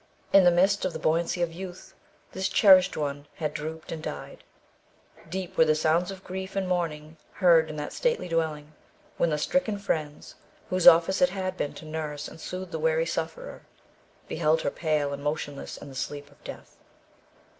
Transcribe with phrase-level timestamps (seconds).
[0.33, 1.93] In the midst of the buoyancy of youth,
[2.31, 4.43] this cherished one had drooped and died.
[5.29, 8.73] Deep were the sounds of grief and mourning heard in that stately dwelling,
[9.17, 10.33] when the stricken friends,
[10.71, 13.61] whose office it had been to nurse and soothe the weary sufferer,
[14.27, 16.77] beheld her pale and motionless in the sleep of death.